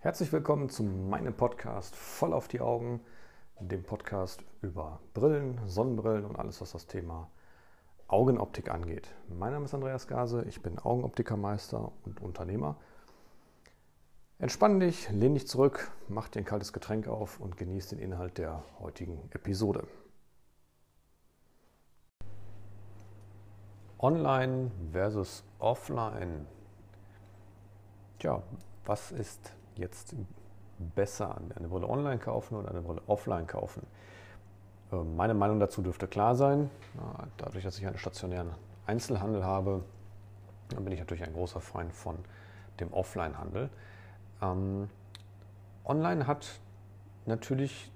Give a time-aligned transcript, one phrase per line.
[0.00, 3.00] Herzlich willkommen zu meinem Podcast Voll auf die Augen,
[3.58, 7.32] dem Podcast über Brillen, Sonnenbrillen und alles, was das Thema
[8.06, 9.08] Augenoptik angeht.
[9.28, 12.76] Mein Name ist Andreas Gase, ich bin Augenoptikermeister und Unternehmer.
[14.38, 18.38] Entspann dich, lehn dich zurück, mach dir ein kaltes Getränk auf und genieß den Inhalt
[18.38, 19.88] der heutigen Episode.
[23.98, 26.46] Online versus Offline.
[28.20, 28.44] Tja,
[28.84, 30.14] was ist jetzt
[30.94, 31.36] besser?
[31.56, 33.86] Eine Brille online kaufen oder eine Brille offline kaufen?
[34.92, 36.70] Ähm, meine Meinung dazu dürfte klar sein.
[37.36, 38.50] Dadurch, dass ich einen stationären
[38.86, 39.84] Einzelhandel habe,
[40.68, 42.16] bin ich natürlich ein großer Freund von
[42.80, 43.70] dem Offline-Handel.
[44.42, 44.88] Ähm,
[45.84, 46.60] online hat
[47.26, 47.90] natürlich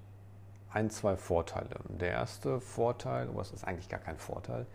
[0.71, 1.77] ein, zwei Vorteile.
[1.89, 4.67] Der erste Vorteil, aber es ist eigentlich gar kein Vorteil,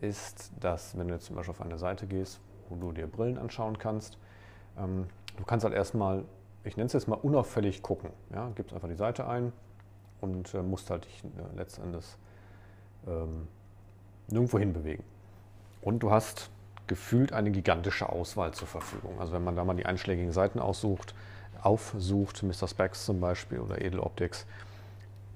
[0.00, 3.38] ist, dass wenn du jetzt zum Beispiel auf eine Seite gehst, wo du dir Brillen
[3.38, 4.18] anschauen kannst,
[4.78, 5.06] ähm,
[5.36, 6.24] du kannst halt erstmal,
[6.64, 8.10] ich nenne es jetzt mal unauffällig gucken.
[8.32, 8.50] Ja?
[8.54, 9.52] Gibst einfach die Seite ein
[10.20, 12.06] und äh, musst halt dich äh, letztendlich
[13.06, 13.48] ähm,
[14.28, 15.04] nirgendwo hinbewegen.
[15.82, 16.50] Und du hast
[16.86, 19.18] gefühlt eine gigantische Auswahl zur Verfügung.
[19.20, 21.14] Also wenn man da mal die einschlägigen Seiten aussucht,
[21.62, 22.68] aufsucht, Mr.
[22.68, 24.46] Specs zum Beispiel oder Edel Optics,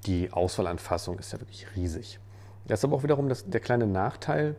[0.06, 2.20] die Auswahlanfassung ist ja wirklich riesig.
[2.66, 4.54] Das ist aber auch wiederum das, der kleine Nachteil,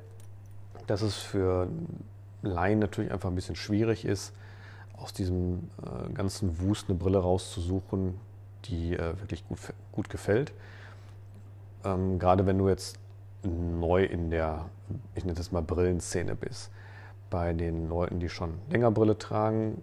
[0.88, 1.68] dass es für
[2.42, 4.34] Laien natürlich einfach ein bisschen schwierig ist,
[5.02, 8.20] aus diesem äh, ganzen Wust eine Brille rauszusuchen,
[8.66, 9.60] die äh, wirklich gut,
[9.92, 10.54] gut gefällt.
[11.84, 13.00] Ähm, gerade wenn du jetzt
[13.44, 14.66] neu in der,
[15.16, 16.72] ich nenne das mal Brillenszene bist.
[17.30, 19.82] Bei den Leuten, die schon länger Brille tragen,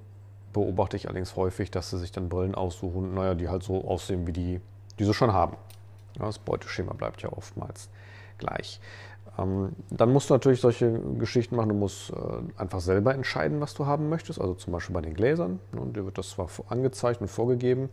[0.52, 4.26] beobachte ich allerdings häufig, dass sie sich dann Brillen aussuchen, naja, die halt so aussehen,
[4.26, 4.60] wie die,
[4.98, 5.56] die sie schon haben.
[6.18, 7.88] Ja, das Beuteschema bleibt ja oftmals
[8.38, 8.80] gleich.
[9.38, 11.68] Ähm, dann musst du natürlich solche Geschichten machen.
[11.70, 12.14] Du musst äh,
[12.56, 14.40] einfach selber entscheiden, was du haben möchtest.
[14.40, 15.60] Also zum Beispiel bei den Gläsern.
[15.72, 17.88] Ne, dir wird das zwar angezeigt und vorgegeben,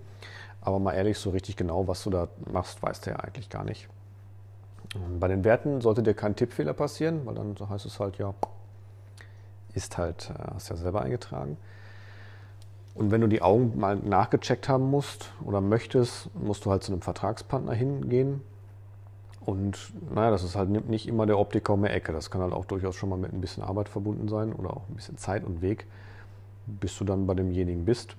[0.62, 3.64] aber mal ehrlich, so richtig genau, was du da machst, weißt du ja eigentlich gar
[3.64, 3.90] nicht.
[4.96, 8.34] Ähm, bei den Werten sollte dir kein Tippfehler passieren, weil dann heißt es halt, ja,
[9.74, 11.58] ist halt, äh, hast ja selber eingetragen.
[12.96, 16.92] Und wenn du die Augen mal nachgecheckt haben musst oder möchtest, musst du halt zu
[16.92, 18.42] einem Vertragspartner hingehen,
[19.46, 22.14] und naja, das ist halt nicht immer der Optiker um die Ecke.
[22.14, 24.88] Das kann halt auch durchaus schon mal mit ein bisschen Arbeit verbunden sein oder auch
[24.90, 25.86] ein bisschen Zeit und Weg,
[26.66, 28.16] bis du dann bei demjenigen bist.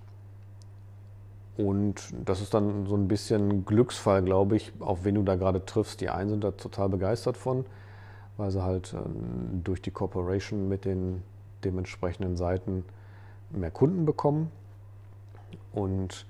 [1.57, 5.65] Und das ist dann so ein bisschen Glücksfall, glaube ich, auf wen du da gerade
[5.65, 6.01] triffst.
[6.01, 7.65] Die einen sind da total begeistert von,
[8.37, 11.23] weil sie halt ähm, durch die Cooperation mit den
[11.65, 12.85] dementsprechenden Seiten
[13.51, 14.51] mehr Kunden bekommen.
[15.73, 16.27] Und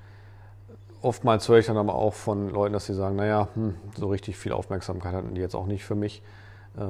[1.05, 4.37] oftmals höre ich dann aber auch von Leuten, dass sie sagen, naja, hm, so richtig
[4.37, 6.23] viel Aufmerksamkeit hatten die jetzt auch nicht für mich,
[6.77, 6.81] äh,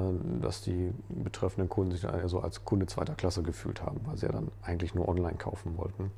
[0.41, 4.25] dass die betreffenden Kunden sich dann so als Kunde zweiter Klasse gefühlt haben, weil sie
[4.25, 6.11] ja dann eigentlich nur online kaufen wollten.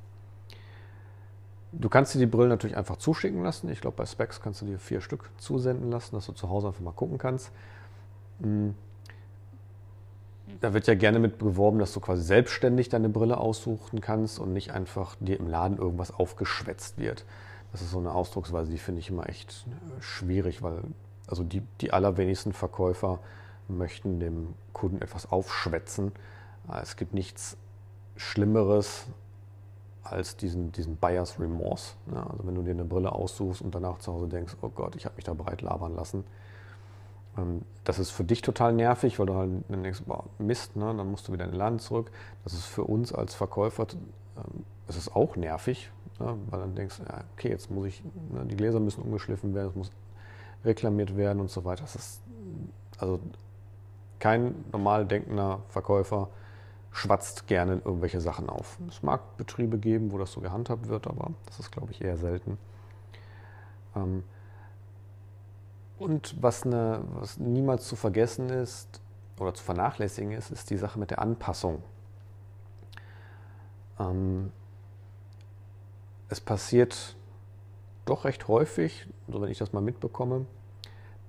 [1.74, 3.70] Du kannst dir die Brillen natürlich einfach zuschicken lassen.
[3.70, 6.68] Ich glaube, bei Specs kannst du dir vier Stück zusenden lassen, dass du zu Hause
[6.68, 7.52] einfach mal gucken kannst.
[8.42, 8.74] Hm.
[10.62, 14.54] Da wird ja gerne mit beworben, dass du quasi selbstständig deine Brille aussuchen kannst und
[14.54, 17.26] nicht einfach dir im Laden irgendwas aufgeschwätzt wird.
[17.78, 20.82] Das ist so eine Ausdrucksweise, die finde ich immer echt äh, schwierig, weil
[21.28, 23.20] also die, die allerwenigsten Verkäufer
[23.68, 26.12] möchten dem Kunden etwas aufschwätzen.
[26.68, 27.56] Äh, es gibt nichts
[28.16, 29.06] Schlimmeres
[30.02, 31.94] als diesen, diesen Buyers Remorse.
[32.12, 34.96] Ja, also wenn du dir eine Brille aussuchst und danach zu Hause denkst, oh Gott,
[34.96, 36.24] ich habe mich da breit labern lassen.
[37.38, 40.96] Ähm, das ist für dich total nervig, weil du halt dann denkst, boah, Mist, ne?
[40.98, 42.10] dann musst du wieder in den Laden zurück.
[42.44, 43.86] Das ist für uns als Verkäufer,
[44.36, 48.04] ähm, es ist auch nervig, ja, weil dann denkst du, ja, okay, jetzt muss ich,
[48.30, 49.92] ne, die Gläser müssen umgeschliffen werden, es muss
[50.66, 51.84] reklamiert werden und so weiter.
[51.84, 52.22] Das ist
[52.98, 53.20] also
[54.20, 56.30] kein normal denkender Verkäufer
[56.92, 58.80] schwatzt gerne irgendwelche Sachen auf.
[58.90, 62.18] Es mag Betriebe geben, wo das so gehandhabt wird, aber das ist, glaube ich, eher
[62.18, 62.58] selten.
[63.96, 64.24] Ähm,
[66.00, 69.02] und was, eine, was niemals zu vergessen ist
[69.40, 71.84] oder zu vernachlässigen ist, ist die Sache mit der Anpassung.
[74.00, 74.52] Ähm,
[76.30, 77.16] es passiert
[78.06, 80.46] doch recht häufig, so wenn ich das mal mitbekomme,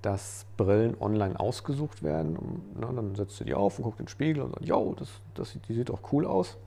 [0.01, 2.37] dass Brillen online ausgesucht werden.
[2.37, 4.95] Und, na, dann setzt du die auf und guckst in den Spiegel und sagst, yo,
[4.97, 6.57] das, das, die sieht doch cool aus.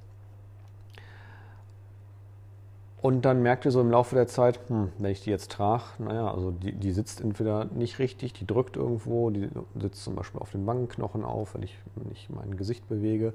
[3.01, 5.83] Und dann merkt ihr so im Laufe der Zeit, hm, wenn ich die jetzt trage,
[5.99, 10.41] naja, also die, die sitzt entweder nicht richtig, die drückt irgendwo, die sitzt zum Beispiel
[10.41, 13.33] auf den Wangenknochen auf, wenn ich, wenn ich mein Gesicht bewege.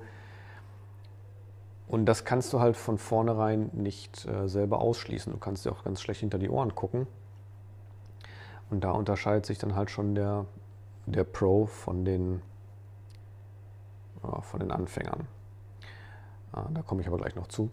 [1.88, 5.31] Und das kannst du halt von vornherein nicht äh, selber ausschließen.
[5.31, 7.07] Du kannst dir auch ganz schlecht hinter die Ohren gucken.
[8.69, 10.45] Und da unterscheidet sich dann halt schon der,
[11.06, 12.42] der Pro von den,
[14.22, 15.28] ja, von den Anfängern.
[16.54, 17.69] Äh, da komme ich aber gleich noch zu.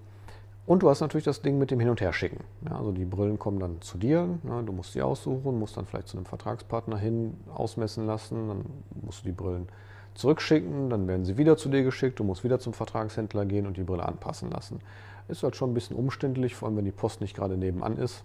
[0.66, 2.42] Und du hast natürlich das Ding mit dem Hin- und Herschicken.
[2.66, 5.84] Ja, also die Brillen kommen dann zu dir, ne, du musst sie aussuchen, musst dann
[5.84, 8.64] vielleicht zu einem Vertragspartner hin ausmessen lassen, dann
[9.02, 9.68] musst du die Brillen
[10.14, 13.76] zurückschicken, dann werden sie wieder zu dir geschickt, du musst wieder zum Vertragshändler gehen und
[13.76, 14.80] die Brille anpassen lassen.
[15.28, 18.24] Ist halt schon ein bisschen umständlich, vor allem wenn die Post nicht gerade nebenan ist.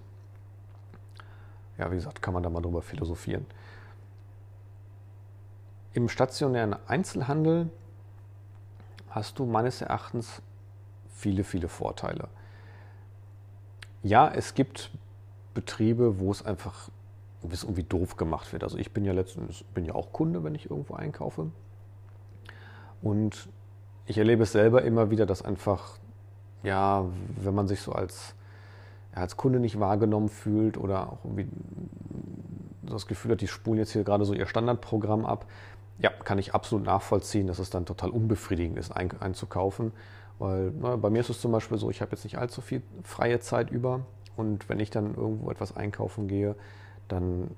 [1.78, 3.46] Ja, wie gesagt, kann man da mal drüber philosophieren.
[5.94, 7.70] Im stationären Einzelhandel
[9.10, 10.42] hast du meines Erachtens
[11.16, 12.28] viele, viele Vorteile.
[14.04, 14.92] Ja, es gibt
[15.54, 16.90] Betriebe, wo es einfach
[17.42, 18.64] irgendwie doof gemacht wird.
[18.64, 21.52] Also ich bin ja letztens bin ja auch Kunde, wenn ich irgendwo einkaufe.
[23.02, 23.50] Und
[24.06, 25.98] ich erlebe es selber immer wieder, dass einfach,
[26.64, 27.06] ja,
[27.38, 28.36] wenn man sich so als,
[29.16, 31.48] ja, als Kunde nicht wahrgenommen fühlt oder auch irgendwie
[32.82, 35.46] das Gefühl hat, die spulen jetzt hier gerade so ihr Standardprogramm ab,
[36.00, 39.92] ja, kann ich absolut nachvollziehen, dass es dann total unbefriedigend ist, einzukaufen.
[40.40, 42.82] Weil na, bei mir ist es zum Beispiel so, ich habe jetzt nicht allzu viel
[43.04, 44.02] freie Zeit über.
[44.38, 46.56] Und wenn ich dann irgendwo etwas einkaufen gehe,
[47.10, 47.52] dann,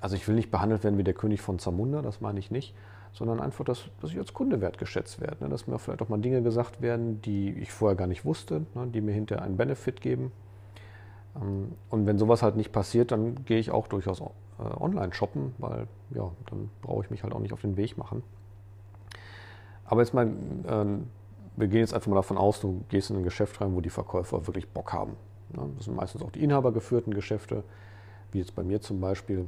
[0.00, 2.74] also ich will nicht behandelt werden wie der König von Zamunda, das meine ich nicht,
[3.12, 5.44] sondern einfach, dass, dass ich als Kunde wertgeschätzt werde.
[5.44, 5.50] Ne?
[5.50, 8.86] Dass mir vielleicht auch mal Dinge gesagt werden, die ich vorher gar nicht wusste, ne?
[8.86, 10.32] die mir hinterher einen Benefit geben.
[11.36, 14.24] Ähm, und wenn sowas halt nicht passiert, dann gehe ich auch durchaus äh,
[14.58, 18.22] online shoppen, weil ja, dann brauche ich mich halt auch nicht auf den Weg machen.
[19.84, 20.84] Aber jetzt mal, äh,
[21.56, 23.90] wir gehen jetzt einfach mal davon aus, du gehst in ein Geschäft rein, wo die
[23.90, 25.16] Verkäufer wirklich Bock haben.
[25.50, 25.68] Ne?
[25.76, 27.62] Das sind meistens auch die inhabergeführten Geschäfte,
[28.30, 29.46] wie jetzt bei mir zum Beispiel.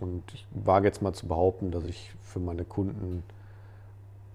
[0.00, 3.22] Und ich wage jetzt mal zu behaupten, dass ich für meine Kunden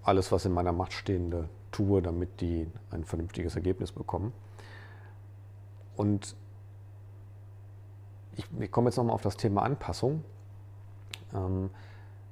[0.02, 4.32] alles, was in meiner Macht stehende, tue, damit die ein vernünftiges Ergebnis bekommen.
[5.96, 6.36] Und
[8.36, 10.22] ich, ich komme jetzt nochmal auf das Thema Anpassung.
[11.34, 11.70] Ähm,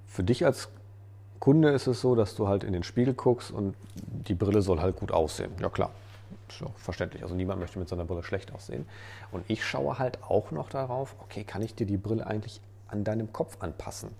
[0.06, 0.68] für dich als
[1.40, 3.74] Kunde ist es so, dass du halt in den Spiegel guckst und
[4.28, 5.50] die Brille soll halt gut aussehen.
[5.60, 5.90] Ja klar,
[6.48, 7.22] ist auch verständlich.
[7.22, 8.86] Also niemand möchte mit seiner Brille schlecht aussehen.
[9.32, 12.60] Und ich schaue halt auch noch darauf, okay, kann ich dir die Brille eigentlich
[12.94, 14.10] an deinem Kopf anpassen?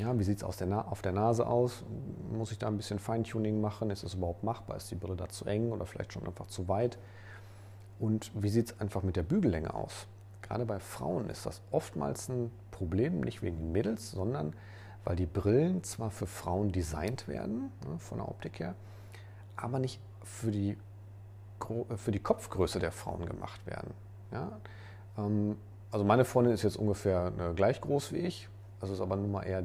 [0.00, 1.84] Ja, wie sieht es auf der Nase aus?
[2.32, 3.90] Muss ich da ein bisschen Feintuning machen?
[3.90, 4.76] Ist es überhaupt machbar?
[4.76, 6.98] Ist die Brille da zu eng oder vielleicht schon einfach zu weit?
[7.98, 10.06] Und wie sieht es einfach mit der Bügellänge aus?
[10.42, 14.54] Gerade bei Frauen ist das oftmals ein Problem, nicht wegen den Mädels, sondern
[15.04, 18.74] weil die Brillen zwar für Frauen designt werden, ne, von der Optik her,
[19.56, 20.76] aber nicht für die,
[21.96, 23.92] für die Kopfgröße der Frauen gemacht werden.
[24.32, 24.58] Ja?
[25.18, 25.56] Ähm,
[25.90, 28.48] also meine Freundin ist jetzt ungefähr äh, gleich groß wie ich,
[28.80, 29.64] das ist aber nun mal eher äh,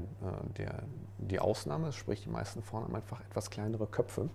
[0.57, 0.83] der,
[1.17, 4.29] die Ausnahme, sprich die meisten Frauen haben einfach etwas kleinere Köpfe.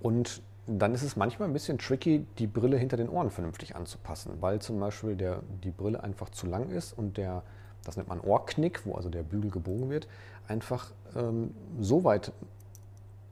[0.00, 4.34] Und dann ist es manchmal ein bisschen tricky, die Brille hinter den Ohren vernünftig anzupassen,
[4.40, 7.42] weil zum Beispiel der, die Brille einfach zu lang ist und der,
[7.84, 10.08] das nennt man Ohrknick, wo also der Bügel gebogen wird,
[10.48, 12.32] einfach ähm, so weit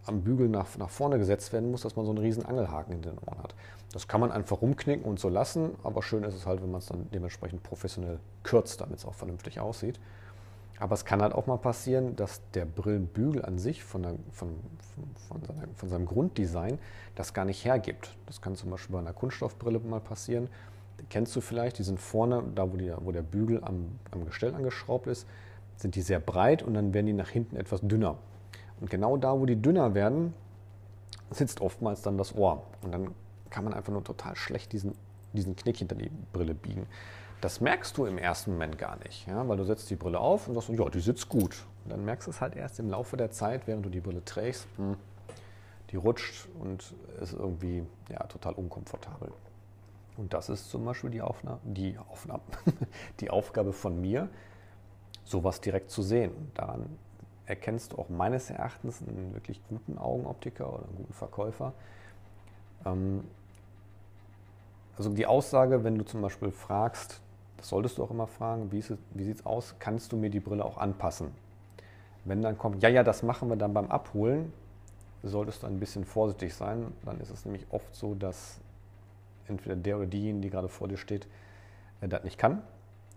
[0.08, 3.02] am Bügel nach, nach vorne gesetzt werden muss, dass man so einen riesen Angelhaken in
[3.02, 3.54] den Ohren hat.
[3.92, 6.80] Das kann man einfach rumknicken und so lassen, aber schön ist es halt, wenn man
[6.80, 9.98] es dann dementsprechend professionell kürzt, damit es auch vernünftig aussieht.
[10.80, 14.54] Aber es kann halt auch mal passieren, dass der Brillenbügel an sich von, der, von,
[15.28, 16.78] von, seiner, von, seinem Grunddesign
[17.16, 18.14] das gar nicht hergibt.
[18.26, 20.48] Das kann zum Beispiel bei einer Kunststoffbrille mal passieren.
[21.00, 24.24] Die kennst du vielleicht, die sind vorne, da wo, die, wo der Bügel am, am
[24.26, 25.26] Gestell angeschraubt ist,
[25.76, 28.18] sind die sehr breit und dann werden die nach hinten etwas dünner.
[28.80, 30.34] Und genau da, wo die dünner werden,
[31.30, 32.62] sitzt oftmals dann das Ohr.
[32.82, 33.14] Und dann
[33.50, 34.94] kann man einfach nur total schlecht diesen,
[35.32, 36.86] diesen Knick hinter die Brille biegen.
[37.40, 40.48] Das merkst du im ersten Moment gar nicht, ja, weil du setzt die Brille auf
[40.48, 41.64] und sagst, ja, die sitzt gut.
[41.84, 44.24] Und dann merkst du es halt erst im Laufe der Zeit, während du die Brille
[44.24, 44.96] trägst, hm,
[45.90, 49.30] die rutscht und ist irgendwie ja, total unkomfortabel.
[50.16, 52.42] Und das ist zum Beispiel die, Aufnahme, die, Aufnahme,
[53.20, 54.28] die Aufgabe von mir,
[55.24, 56.32] sowas direkt zu sehen.
[56.54, 56.86] daran
[57.48, 61.72] erkennst du auch meines Erachtens einen wirklich guten Augenoptiker oder einen guten Verkäufer.
[62.84, 63.24] Ähm,
[64.96, 67.20] also die Aussage, wenn du zum Beispiel fragst,
[67.56, 70.40] das solltest du auch immer fragen, wie, wie sieht es aus, kannst du mir die
[70.40, 71.28] Brille auch anpassen?
[72.24, 74.52] Wenn dann kommt, ja, ja, das machen wir dann beim Abholen,
[75.22, 76.92] solltest du ein bisschen vorsichtig sein.
[77.04, 78.60] Dann ist es nämlich oft so, dass
[79.46, 81.26] entweder der oder diejenige, die gerade vor dir steht,
[82.00, 82.62] äh, das nicht kann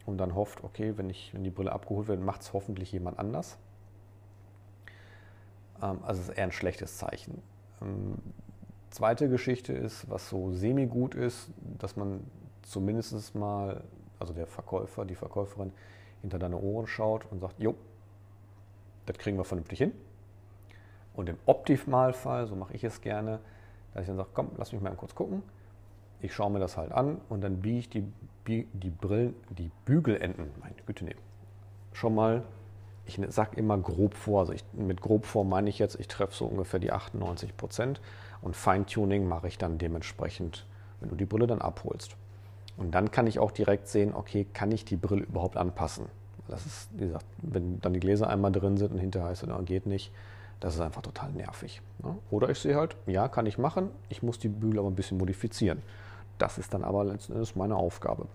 [0.05, 3.19] und dann hofft, okay, wenn, ich, wenn die Brille abgeholt wird, macht es hoffentlich jemand
[3.19, 3.57] anders.
[5.81, 7.41] Ähm, also es ist eher ein schlechtes Zeichen.
[7.81, 8.17] Ähm,
[8.89, 12.25] zweite Geschichte ist, was so semi-gut ist, dass man
[12.63, 13.83] zumindest mal
[14.21, 15.73] also der Verkäufer, die Verkäuferin,
[16.21, 17.75] hinter deine Ohren schaut und sagt, jo,
[19.07, 19.91] das kriegen wir vernünftig hin.
[21.13, 23.39] Und im Optimalfall, so mache ich es gerne,
[23.93, 25.41] dass ich dann sage, komm, lass mich mal kurz gucken.
[26.21, 28.05] Ich schaue mir das halt an und dann biege ich die,
[28.47, 31.15] die Brillen, die Bügelenden, meine Güte, nee,
[31.93, 32.43] schon mal,
[33.17, 34.41] ich sage immer grob vor.
[34.41, 38.01] Also ich, mit grob vor meine ich jetzt, ich treffe so ungefähr die 98 Prozent
[38.41, 40.65] und Feintuning mache ich dann dementsprechend,
[40.99, 42.15] wenn du die Brille dann abholst.
[42.77, 46.05] Und dann kann ich auch direkt sehen, okay, kann ich die Brille überhaupt anpassen?
[46.47, 49.49] Das ist, wie gesagt, wenn dann die Gläser einmal drin sind und hinterher heißt es,
[49.49, 50.11] oh, geht nicht,
[50.59, 51.81] das ist einfach total nervig.
[52.03, 52.17] Ne?
[52.29, 55.17] Oder ich sehe halt, ja, kann ich machen, ich muss die Bügel aber ein bisschen
[55.17, 55.81] modifizieren.
[56.37, 58.27] Das ist dann aber letzten Endes meine Aufgabe.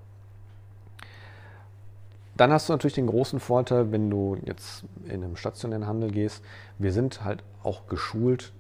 [2.36, 6.44] Dann hast du natürlich den großen Vorteil, wenn du jetzt in einem stationären Handel gehst.
[6.78, 8.52] Wir sind halt auch geschult,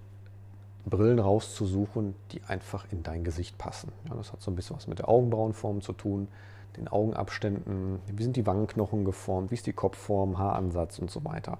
[0.86, 3.92] Brillen rauszusuchen, die einfach in dein Gesicht passen.
[4.08, 6.28] Ja, das hat so ein bisschen was mit der Augenbrauenform zu tun,
[6.76, 11.58] den Augenabständen, wie sind die Wangenknochen geformt, wie ist die Kopfform, Haaransatz und so weiter.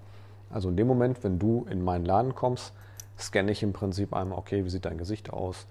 [0.48, 2.72] Also in dem Moment, wenn du in meinen Laden kommst,
[3.18, 5.66] scanne ich im Prinzip einmal, okay, wie sieht dein Gesicht aus,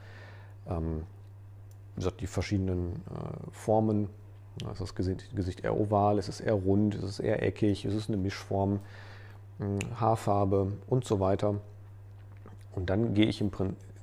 [0.68, 1.04] ähm,
[2.20, 4.10] die verschiedenen äh, Formen,
[4.72, 8.08] ist das Gesicht eher oval, ist es eher rund, ist es eher eckig, ist es
[8.08, 8.80] eine Mischform,
[9.60, 11.56] hm, Haarfarbe und so weiter.
[12.74, 13.52] Und dann gehe ich im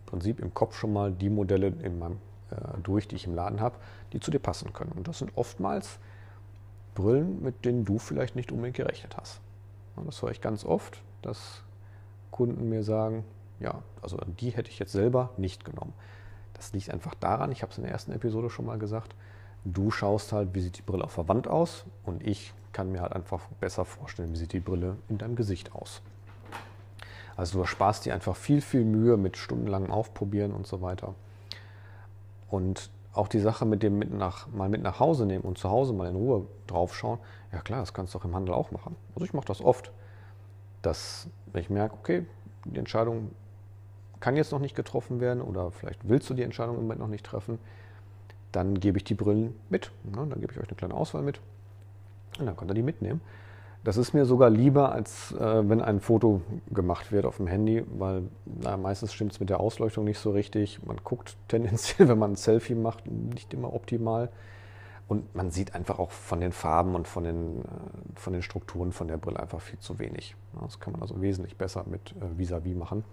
[0.07, 2.19] Prinzip im Kopf schon mal die Modelle in meinem,
[2.51, 3.77] äh, durch, die ich im Laden habe,
[4.13, 4.93] die zu dir passen können.
[4.93, 5.99] Und das sind oftmals
[6.95, 9.41] Brillen, mit denen du vielleicht nicht unbedingt gerechnet hast.
[9.97, 11.63] Und das höre ich ganz oft, dass
[12.31, 13.25] Kunden mir sagen,
[13.61, 15.93] ja, also die hätte ich jetzt selber nicht genommen.
[16.55, 19.15] Das liegt einfach daran, ich habe es in der ersten Episode schon mal gesagt,
[19.65, 23.03] du schaust halt, wie sieht die Brille auf der Wand aus und ich kann mir
[23.03, 26.01] halt einfach besser vorstellen, wie sieht die Brille in deinem Gesicht aus.
[27.37, 31.15] Also du sparst dir einfach viel, viel Mühe mit stundenlangem Aufprobieren und so weiter.
[32.51, 35.69] Und auch die Sache mit dem mit nach, mal mit nach Hause nehmen und zu
[35.71, 37.19] Hause mal in Ruhe draufschauen,
[37.53, 38.97] ja klar, das kannst du auch im Handel auch machen.
[39.15, 39.93] Also ich mache das oft,
[40.81, 42.27] dass ich merke, okay,
[42.65, 43.31] die Entscheidung
[44.21, 47.09] kann jetzt noch nicht getroffen werden oder vielleicht willst du die Entscheidung im Moment noch
[47.09, 47.59] nicht treffen,
[48.53, 49.91] dann gebe ich die Brillen mit.
[50.05, 50.27] Ne?
[50.29, 51.41] Dann gebe ich euch eine kleine Auswahl mit
[52.39, 53.21] und dann könnt ihr die mitnehmen.
[53.85, 56.41] Das ist mir sogar lieber, als äh, wenn ein Foto
[56.71, 60.31] gemacht wird auf dem Handy, weil na, meistens stimmt es mit der Ausleuchtung nicht so
[60.31, 60.85] richtig.
[60.85, 64.29] Man guckt tendenziell, wenn man ein Selfie macht, nicht immer optimal.
[65.09, 67.65] Und man sieht einfach auch von den Farben und von den, äh,
[68.15, 70.37] von den Strukturen von der Brille einfach viel zu wenig.
[70.61, 73.05] Das kann man also wesentlich besser mit äh, Vis-a-vis -vis machen.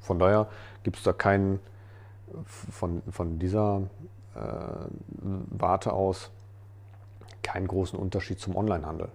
[0.00, 0.48] Von daher
[0.82, 1.60] gibt es da keinen,
[2.46, 6.30] von, von dieser äh, Warte aus,
[7.42, 9.08] keinen großen Unterschied zum Onlinehandel.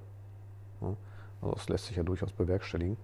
[1.41, 2.97] Also das lässt sich ja durchaus bewerkstelligen.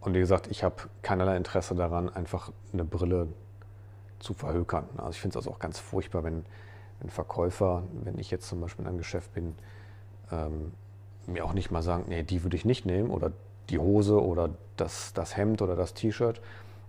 [0.00, 3.28] Und wie gesagt, ich habe keinerlei Interesse daran, einfach eine Brille
[4.18, 4.88] zu verhökern.
[4.96, 6.44] Also ich finde es also auch ganz furchtbar, wenn,
[7.00, 9.54] wenn Verkäufer, wenn ich jetzt zum Beispiel in einem Geschäft bin,
[10.30, 10.72] ähm,
[11.26, 13.32] mir auch nicht mal sagen, nee, die würde ich nicht nehmen oder
[13.70, 16.40] die Hose oder das, das Hemd oder das T-Shirt.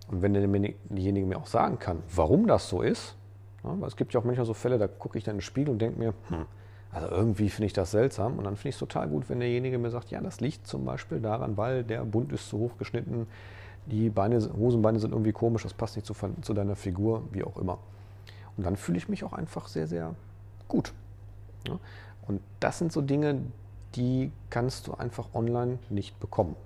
[0.08, 3.16] Und wenn derjenige mir auch sagen kann, warum das so ist,
[3.62, 5.68] ja, weil es gibt ja auch manchmal so Fälle, da gucke ich dann ins Spiel
[5.68, 6.44] und denke mir, hm,
[6.92, 9.78] also irgendwie finde ich das seltsam und dann finde ich es total gut, wenn derjenige
[9.78, 13.26] mir sagt, ja, das liegt zum Beispiel daran, weil der Bund ist zu hoch geschnitten,
[13.86, 17.58] die Beine, Hosenbeine sind irgendwie komisch, das passt nicht zu, zu deiner Figur, wie auch
[17.58, 17.78] immer.
[18.56, 20.14] Und dann fühle ich mich auch einfach sehr, sehr
[20.68, 20.92] gut.
[21.66, 21.78] Ja?
[22.26, 23.40] Und das sind so Dinge,
[23.96, 26.56] die kannst du einfach online nicht bekommen.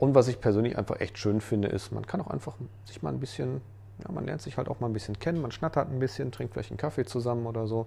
[0.00, 3.10] Und was ich persönlich einfach echt schön finde, ist, man kann auch einfach sich mal
[3.10, 3.60] ein bisschen
[4.04, 6.54] ja, man lernt sich halt auch mal ein bisschen kennen, man schnattert ein bisschen, trinkt
[6.54, 7.86] vielleicht einen Kaffee zusammen oder so.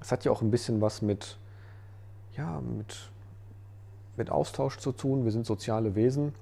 [0.00, 1.38] Es hat ja auch ein bisschen was mit,
[2.36, 3.10] ja, mit,
[4.16, 5.24] mit Austausch zu tun.
[5.24, 6.34] Wir sind soziale Wesen.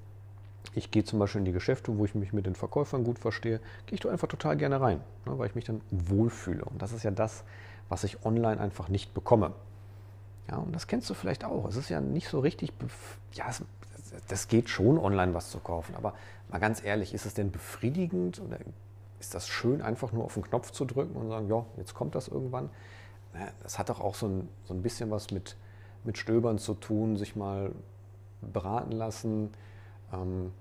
[0.74, 3.60] Ich gehe zum Beispiel in die Geschäfte, wo ich mich mit den Verkäufern gut verstehe,
[3.86, 6.64] gehe ich da einfach total gerne rein, ne, weil ich mich dann wohlfühle.
[6.64, 7.44] Und das ist ja das,
[7.88, 9.52] was ich online einfach nicht bekomme.
[10.50, 11.66] Ja, und das kennst du vielleicht auch.
[11.66, 12.72] Es ist ja nicht so richtig,
[13.34, 13.64] ja, es,
[14.28, 16.14] das geht schon online was zu kaufen, aber
[16.50, 18.58] mal ganz ehrlich, ist es denn befriedigend oder
[19.18, 22.14] ist das schön, einfach nur auf den Knopf zu drücken und sagen, ja, jetzt kommt
[22.14, 22.70] das irgendwann.
[23.62, 25.56] Das hat doch auch so ein, so ein bisschen was mit,
[26.04, 27.72] mit Stöbern zu tun, sich mal
[28.40, 29.52] beraten lassen,
[30.12, 30.52] ähm,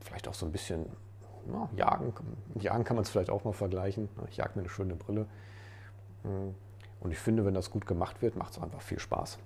[0.00, 0.86] vielleicht auch so ein bisschen
[1.52, 2.12] ja, jagen.
[2.54, 4.08] Jagen kann man es vielleicht auch mal vergleichen.
[4.30, 5.26] Ich jag mir eine schöne Brille.
[6.22, 6.54] Hm.
[7.00, 9.38] Und ich finde, wenn das gut gemacht wird, macht es einfach viel Spaß.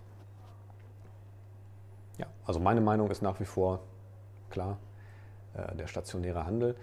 [2.19, 3.81] Ja, also meine Meinung ist nach wie vor
[4.51, 4.79] klar,
[5.55, 6.77] äh, der stationäre Handel.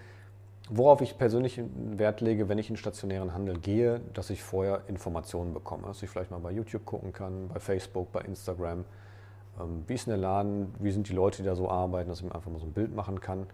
[0.70, 5.54] Worauf ich persönlich Wert lege, wenn ich in stationären Handel gehe, dass ich vorher Informationen
[5.54, 5.88] bekomme.
[5.88, 8.86] Dass ich vielleicht mal bei YouTube gucken kann, bei Facebook, bei Instagram.
[9.60, 10.74] Ähm, wie ist denn der Laden?
[10.80, 12.10] Wie sind die Leute, die da so arbeiten?
[12.10, 13.48] Dass ich mir einfach mal so ein Bild machen kann.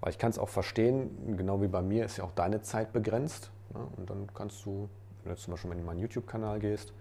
[0.00, 2.92] Weil ich kann es auch verstehen, genau wie bei mir ist ja auch deine Zeit
[2.92, 3.50] begrenzt.
[3.74, 3.80] Ne?
[3.96, 4.88] Und dann kannst du,
[5.24, 6.92] wenn du zum Beispiel in meinen YouTube-Kanal gehst,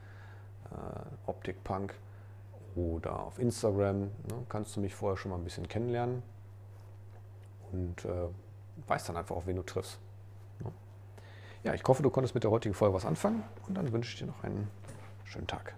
[0.72, 1.94] äh, Optik Punk
[2.76, 4.12] oder auf Instagram, ne,
[4.50, 6.24] kannst du mich vorher schon mal ein bisschen kennenlernen.
[7.72, 8.28] Und äh,
[8.88, 10.00] weißt dann einfach auch, wen du triffst.
[11.66, 14.20] Ja, ich hoffe, du konntest mit der heutigen Folge was anfangen und dann wünsche ich
[14.20, 14.70] dir noch einen
[15.24, 15.74] schönen Tag.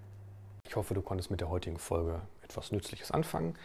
[0.65, 3.55] Ich hoffe, du konntest mit der heutigen Folge etwas Nützliches anfangen.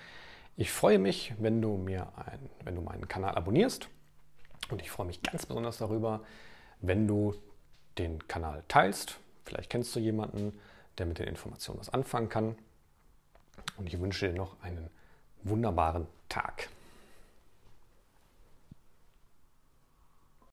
[0.56, 3.88] Ich freue mich, wenn du mir ein, wenn du meinen Kanal abonnierst
[4.70, 6.20] und ich freue mich ganz besonders darüber,
[6.80, 7.34] wenn du
[7.98, 9.18] den Kanal teilst.
[9.44, 10.56] Vielleicht kennst du jemanden,
[10.98, 12.54] der mit den Informationen was anfangen kann.
[13.76, 14.88] Und ich wünsche dir noch einen
[15.42, 16.68] wunderbaren Tag.